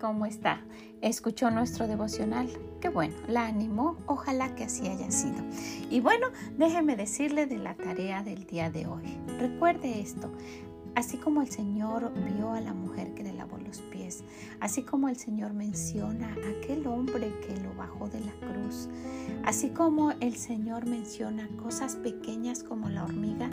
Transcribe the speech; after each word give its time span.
¿cómo 0.00 0.24
está? 0.24 0.62
¿Escuchó 1.02 1.50
nuestro 1.50 1.86
devocional? 1.86 2.48
Qué 2.80 2.88
bueno, 2.88 3.14
la 3.28 3.46
animó, 3.46 3.98
ojalá 4.06 4.54
que 4.54 4.64
así 4.64 4.88
haya 4.88 5.10
sido. 5.10 5.44
Y 5.90 6.00
bueno, 6.00 6.28
déjeme 6.56 6.96
decirle 6.96 7.44
de 7.44 7.58
la 7.58 7.74
tarea 7.74 8.22
del 8.22 8.46
día 8.46 8.70
de 8.70 8.86
hoy. 8.86 9.18
Recuerde 9.38 10.00
esto, 10.00 10.32
Así 10.94 11.16
como 11.16 11.40
el 11.40 11.48
Señor 11.48 12.12
vio 12.14 12.52
a 12.52 12.60
la 12.60 12.74
mujer 12.74 13.14
que 13.14 13.22
le 13.22 13.32
lavó 13.32 13.56
los 13.58 13.80
pies, 13.80 14.24
así 14.60 14.82
como 14.82 15.08
el 15.08 15.16
Señor 15.16 15.54
menciona 15.54 16.28
a 16.28 16.50
aquel 16.58 16.86
hombre 16.86 17.32
que 17.40 17.56
lo 17.60 17.74
bajó 17.74 18.08
de 18.08 18.20
la 18.20 18.32
cruz, 18.32 18.90
así 19.44 19.70
como 19.70 20.10
el 20.20 20.36
Señor 20.36 20.86
menciona 20.86 21.48
cosas 21.56 21.96
pequeñas 21.96 22.62
como 22.62 22.90
la 22.90 23.04
hormiga, 23.04 23.48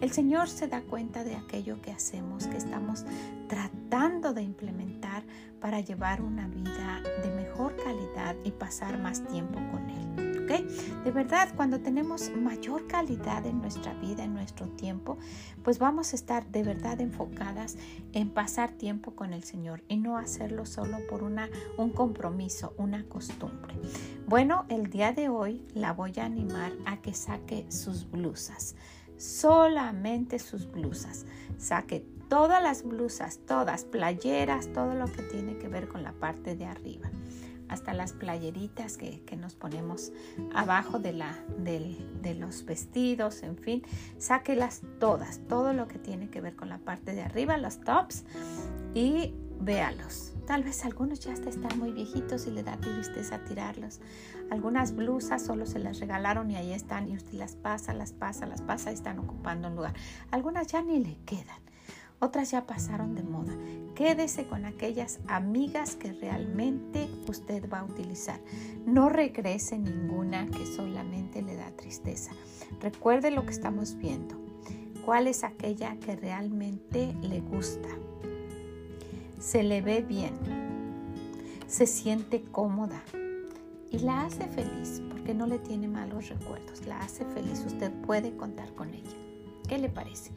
el 0.00 0.10
Señor 0.12 0.48
se 0.48 0.68
da 0.68 0.82
cuenta 0.82 1.24
de 1.24 1.34
aquello 1.34 1.80
que 1.82 1.90
hacemos, 1.90 2.46
que 2.46 2.58
estamos 2.58 3.04
tratando 3.48 4.32
de 4.32 4.42
implementar 4.42 5.24
para 5.60 5.80
llevar 5.80 6.22
una 6.22 6.46
vida 6.46 7.02
de 7.22 7.30
mejor 7.34 7.74
calidad 7.76 8.36
y 8.44 8.52
pasar 8.52 8.98
más 8.98 9.26
tiempo 9.26 9.58
con 9.72 9.90
Él. 9.90 10.03
De 10.62 11.10
verdad, 11.10 11.48
cuando 11.56 11.80
tenemos 11.80 12.30
mayor 12.36 12.86
calidad 12.86 13.44
en 13.46 13.60
nuestra 13.60 13.94
vida, 13.94 14.24
en 14.24 14.34
nuestro 14.34 14.68
tiempo, 14.68 15.18
pues 15.62 15.78
vamos 15.78 16.12
a 16.12 16.16
estar 16.16 16.46
de 16.46 16.62
verdad 16.62 17.00
enfocadas 17.00 17.76
en 18.12 18.30
pasar 18.30 18.72
tiempo 18.72 19.12
con 19.12 19.32
el 19.32 19.44
Señor 19.44 19.82
y 19.88 19.96
no 19.96 20.16
hacerlo 20.16 20.66
solo 20.66 20.98
por 21.08 21.22
una, 21.22 21.48
un 21.76 21.90
compromiso, 21.90 22.74
una 22.78 23.04
costumbre. 23.08 23.74
Bueno, 24.26 24.64
el 24.68 24.90
día 24.90 25.12
de 25.12 25.28
hoy 25.28 25.64
la 25.74 25.92
voy 25.92 26.12
a 26.18 26.24
animar 26.24 26.72
a 26.86 27.00
que 27.00 27.14
saque 27.14 27.70
sus 27.70 28.10
blusas, 28.10 28.76
solamente 29.16 30.38
sus 30.38 30.70
blusas. 30.70 31.26
Saque 31.58 32.04
todas 32.28 32.62
las 32.62 32.82
blusas, 32.82 33.40
todas, 33.46 33.84
playeras, 33.84 34.72
todo 34.72 34.94
lo 34.94 35.06
que 35.06 35.22
tiene 35.22 35.56
que 35.58 35.68
ver 35.68 35.88
con 35.88 36.02
la 36.02 36.12
parte 36.12 36.56
de 36.56 36.66
arriba 36.66 37.10
hasta 37.68 37.92
las 37.94 38.12
playeritas 38.12 38.96
que, 38.96 39.22
nos 39.36 39.54
ponemos 39.54 40.12
abajo 40.54 40.98
de, 40.98 41.12
la, 41.12 41.36
de, 41.58 42.34
los 42.34 42.64
vestidos, 42.64 43.42
en 43.42 43.56
fin, 43.56 43.82
sáquelas 44.18 44.82
todas, 45.00 45.40
todo 45.48 45.72
lo 45.72 45.88
que 45.88 45.98
tiene 45.98 46.30
que 46.30 46.40
ver 46.40 46.54
con 46.54 46.68
la 46.68 46.78
parte 46.78 47.14
de 47.14 47.22
arriba, 47.22 47.56
los 47.56 47.80
tops, 47.80 48.24
y 48.94 49.34
véalos. 49.60 50.32
Tal 50.46 50.62
vez 50.62 50.84
algunos 50.84 51.20
ya 51.20 51.32
están 51.32 51.78
muy 51.78 51.92
viejitos 51.92 52.46
y 52.46 52.50
le 52.50 52.62
da 52.62 52.76
tristeza 52.76 53.38
tirarlos. 53.44 54.00
Algunas 54.50 54.94
blusas 54.94 55.42
solo 55.42 55.66
se 55.66 55.78
las 55.78 56.00
regalaron 56.00 56.50
y 56.50 56.56
ahí 56.56 56.72
están 56.72 57.08
y 57.08 57.16
usted 57.16 57.34
las 57.34 57.56
pasa, 57.56 57.94
las 57.94 58.12
pasa, 58.12 58.46
las 58.46 58.60
pasa 58.60 58.90
y 58.90 58.94
están 58.94 59.18
ocupando 59.18 59.68
un 59.68 59.76
lugar. 59.76 59.94
Algunas 60.30 60.66
ya 60.66 60.82
ni 60.82 61.02
le 61.02 61.16
quedan 61.24 61.64
otras 62.24 62.50
ya 62.50 62.66
pasaron 62.66 63.14
de 63.14 63.22
moda. 63.22 63.52
Quédese 63.94 64.46
con 64.46 64.64
aquellas 64.64 65.20
amigas 65.28 65.94
que 65.94 66.12
realmente 66.12 67.08
usted 67.28 67.70
va 67.70 67.80
a 67.80 67.84
utilizar. 67.84 68.40
No 68.86 69.08
regrese 69.08 69.78
ninguna 69.78 70.46
que 70.48 70.66
solamente 70.66 71.42
le 71.42 71.54
da 71.54 71.70
tristeza. 71.70 72.32
Recuerde 72.80 73.30
lo 73.30 73.44
que 73.44 73.52
estamos 73.52 73.96
viendo. 73.96 74.34
¿Cuál 75.04 75.28
es 75.28 75.44
aquella 75.44 75.96
que 75.96 76.16
realmente 76.16 77.14
le 77.22 77.40
gusta? 77.40 77.88
Se 79.38 79.62
le 79.62 79.80
ve 79.80 80.00
bien. 80.00 80.34
Se 81.68 81.86
siente 81.86 82.42
cómoda. 82.42 83.02
Y 83.90 83.98
la 83.98 84.24
hace 84.24 84.48
feliz 84.48 85.02
porque 85.08 85.34
no 85.34 85.46
le 85.46 85.58
tiene 85.58 85.86
malos 85.86 86.30
recuerdos. 86.30 86.84
La 86.86 86.98
hace 87.00 87.24
feliz. 87.26 87.62
Usted 87.64 87.92
puede 88.06 88.36
contar 88.36 88.74
con 88.74 88.92
ella. 88.92 89.16
¿Qué 89.68 89.78
le 89.78 89.88
parece? 89.88 90.32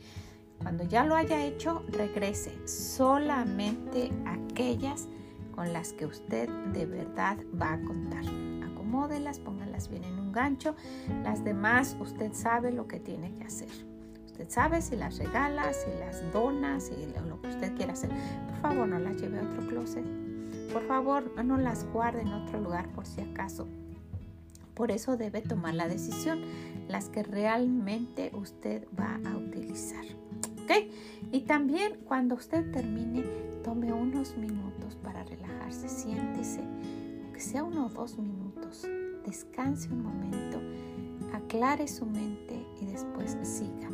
Cuando 0.61 0.83
ya 0.83 1.05
lo 1.05 1.15
haya 1.15 1.45
hecho, 1.45 1.83
regrese 1.89 2.51
solamente 2.67 4.11
aquellas 4.25 5.07
con 5.55 5.73
las 5.73 5.93
que 5.93 6.05
usted 6.05 6.49
de 6.73 6.85
verdad 6.85 7.37
va 7.59 7.73
a 7.73 7.81
contar. 7.81 8.23
Acomódelas, 8.71 9.39
póngalas 9.39 9.89
bien 9.89 10.03
en 10.03 10.19
un 10.19 10.31
gancho. 10.31 10.75
Las 11.23 11.43
demás 11.43 11.97
usted 11.99 12.33
sabe 12.33 12.71
lo 12.71 12.87
que 12.87 12.99
tiene 12.99 13.33
que 13.35 13.45
hacer. 13.45 13.69
Usted 14.25 14.49
sabe 14.49 14.81
si 14.83 14.95
las 14.95 15.17
regala, 15.17 15.73
si 15.73 15.89
las 15.99 16.21
dona, 16.31 16.79
si 16.79 16.93
lo 17.27 17.41
que 17.41 17.47
usted 17.47 17.75
quiera 17.75 17.93
hacer. 17.93 18.11
Por 18.47 18.61
favor, 18.61 18.87
no 18.87 18.99
las 18.99 19.19
lleve 19.19 19.39
a 19.39 19.43
otro 19.43 19.67
closet. 19.67 20.05
Por 20.71 20.85
favor, 20.85 21.43
no 21.43 21.57
las 21.57 21.85
guarde 21.91 22.21
en 22.21 22.33
otro 22.33 22.61
lugar 22.61 22.87
por 22.89 23.07
si 23.07 23.21
acaso. 23.21 23.67
Por 24.75 24.91
eso 24.91 25.17
debe 25.17 25.41
tomar 25.41 25.73
la 25.73 25.87
decisión, 25.87 26.41
las 26.87 27.09
que 27.09 27.23
realmente 27.23 28.29
usted 28.35 28.85
va 28.99 29.19
a 29.27 29.35
utilizar. 29.35 30.05
Y 31.31 31.41
también 31.41 31.97
cuando 32.05 32.35
usted 32.35 32.71
termine, 32.71 33.23
tome 33.63 33.91
unos 33.91 34.37
minutos 34.37 34.95
para 35.03 35.23
relajarse, 35.23 35.89
siéntese, 35.89 36.61
aunque 37.23 37.39
sea 37.39 37.63
uno 37.63 37.87
o 37.87 37.89
dos 37.89 38.17
minutos, 38.17 38.87
descanse 39.25 39.89
un 39.91 40.03
momento, 40.03 40.59
aclare 41.33 41.87
su 41.87 42.05
mente 42.05 42.65
y 42.81 42.85
después 42.85 43.37
siga. 43.43 43.89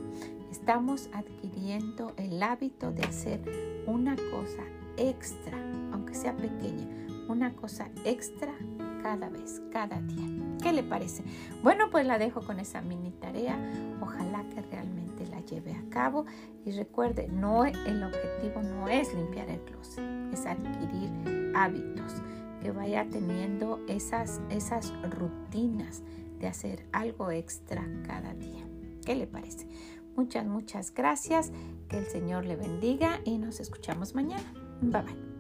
Estamos 0.52 1.10
adquiriendo 1.14 2.14
el 2.18 2.42
hábito 2.42 2.92
de 2.92 3.04
hacer 3.04 3.42
una 3.88 4.16
cosa 4.16 4.64
extra, 4.98 5.58
aunque 5.92 6.14
sea 6.14 6.36
pequeña, 6.36 6.88
una 7.28 7.54
cosa 7.56 7.90
extra 8.06 8.54
cada 9.02 9.30
vez, 9.30 9.62
cada 9.72 10.00
día. 10.02 10.28
¿Qué 10.62 10.72
le 10.72 10.84
parece? 10.84 11.24
Bueno, 11.62 11.90
pues 11.92 12.06
la 12.06 12.18
dejo 12.18 12.42
con 12.42 12.60
esa 12.60 12.82
mini 12.82 13.12
tarea. 13.12 13.58
Ojalá 14.02 14.23
que 14.54 14.62
realmente 14.62 15.26
la 15.28 15.42
lleve 15.42 15.74
a 15.74 15.84
cabo. 15.90 16.26
Y 16.66 16.72
recuerde, 16.72 17.28
no, 17.28 17.66
el 17.66 18.04
objetivo 18.04 18.62
no 18.62 18.88
es 18.88 19.14
limpiar 19.14 19.50
el 19.50 19.60
closet, 19.62 20.04
es 20.32 20.46
adquirir 20.46 21.12
hábitos, 21.56 22.14
que 22.62 22.72
vaya 22.72 23.08
teniendo 23.10 23.80
esas, 23.88 24.42
esas 24.50 24.94
rutinas 25.10 26.04
de 26.40 26.48
hacer 26.48 26.86
algo 26.92 27.32
extra 27.32 27.86
cada 28.06 28.34
día. 28.34 28.66
¿Qué 29.06 29.16
le 29.16 29.28
parece? 29.28 29.68
Muchas, 30.16 30.46
muchas 30.46 30.94
gracias. 30.94 31.52
Que 31.90 31.98
el 31.98 32.06
Señor 32.06 32.46
le 32.46 32.56
bendiga 32.56 33.20
y 33.26 33.38
nos 33.38 33.60
escuchamos 33.60 34.16
mañana. 34.16 34.54
Bye 34.82 35.02
bye. 35.02 35.34